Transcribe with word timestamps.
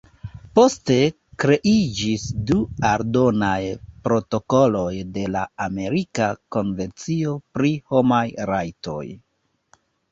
Poste 0.59 0.95
kreiĝis 1.43 2.25
du 2.53 2.57
aldonaj 2.93 3.59
protokoloj 4.09 4.89
de 5.19 5.29
la 5.37 5.47
Amerika 5.69 6.33
Konvencio 6.57 7.39
pri 7.59 7.77
Homaj 7.93 8.25
Rajtoj. 8.55 9.03